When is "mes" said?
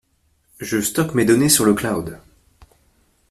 1.15-1.25